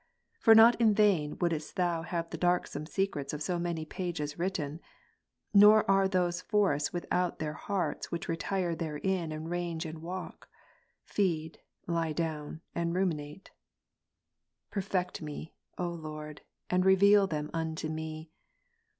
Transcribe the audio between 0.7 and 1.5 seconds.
in vain